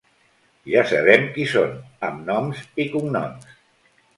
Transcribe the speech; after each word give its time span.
Ja 0.75 0.81
sabem 0.91 1.27
qui 1.35 1.45
són, 1.53 1.77
amb 2.09 2.25
noms 2.31 2.65
i 2.85 2.89
cognoms. 2.95 3.53